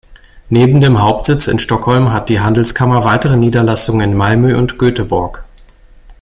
Neben 0.49 0.81
dem 0.81 0.99
Hauptsitz 0.99 1.47
in 1.47 1.59
Stockholm 1.59 2.11
hat 2.11 2.29
die 2.29 2.39
Handelskammer 2.39 3.03
weitere 3.03 3.37
Niederlassungen 3.37 4.09
in 4.09 4.17
Malmö 4.17 4.57
und 4.57 4.79
Göteborg. 4.79 5.45